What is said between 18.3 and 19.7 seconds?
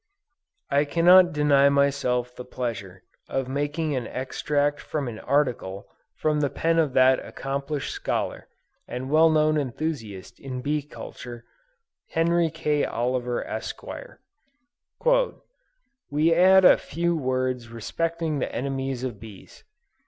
the enemies of bees.